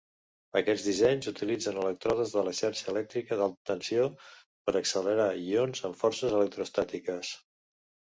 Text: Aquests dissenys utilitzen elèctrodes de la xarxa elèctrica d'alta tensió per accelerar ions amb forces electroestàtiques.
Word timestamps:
Aquests 0.59 0.83
dissenys 0.85 1.27
utilitzen 1.31 1.75
elèctrodes 1.81 2.31
de 2.37 2.43
la 2.47 2.53
xarxa 2.59 2.87
elèctrica 2.93 3.37
d'alta 3.41 3.69
tensió 3.71 4.07
per 4.69 4.75
accelerar 4.81 5.27
ions 5.51 5.85
amb 5.91 6.01
forces 6.01 6.35
electroestàtiques. 6.39 7.35